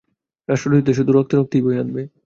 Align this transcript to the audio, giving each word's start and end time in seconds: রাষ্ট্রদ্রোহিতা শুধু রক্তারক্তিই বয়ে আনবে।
রাষ্ট্রদ্রোহিতা 0.49 0.91
শুধু 0.97 1.11
রক্তারক্তিই 1.13 1.63
বয়ে 1.65 1.81
আনবে। 1.81 2.01